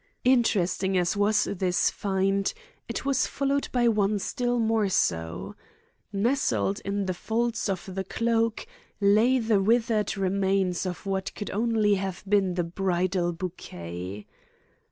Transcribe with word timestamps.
Interesting 0.23 0.97
as 0.97 1.15
was 1.15 1.43
this 1.43 1.91
find, 1.91 2.51
it 2.89 3.05
was 3.05 3.27
followed 3.27 3.69
by 3.71 3.87
one 3.87 4.17
still 4.17 4.57
more 4.57 4.89
so. 4.89 5.55
Nestled 6.11 6.81
in 6.83 7.05
the 7.05 7.13
folds 7.13 7.69
of 7.69 7.87
the 7.93 8.03
cloak, 8.03 8.65
lay 8.99 9.37
the 9.37 9.61
withered 9.61 10.17
remains 10.17 10.87
of 10.87 11.05
what 11.05 11.35
could 11.35 11.51
only 11.51 11.93
have 12.01 12.23
been 12.27 12.55
the 12.55 12.63
bridal 12.63 13.31
bouquet. 13.31 14.25